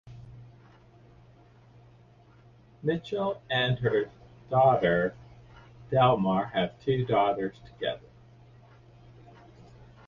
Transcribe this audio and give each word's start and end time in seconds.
Mitchell 2.81 3.43
and 3.51 3.77
her 3.77 4.09
husband 4.51 5.11
Delmar 5.91 6.45
have 6.47 6.79
two 6.83 7.05
daughters 7.05 7.53
together. 7.67 8.09